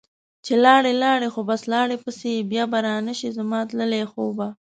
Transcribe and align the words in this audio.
چې 0.45 0.53
لاړي 0.65 0.93
لاړي 1.03 1.27
خو 1.33 1.41
بس 1.49 1.61
لاړي 1.73 1.97
پسي، 2.03 2.33
بیا 2.51 2.63
به 2.71 2.77
رانشي 2.85 3.29
زما 3.37 3.59
تللي 3.69 4.01
خوبه 4.11 4.47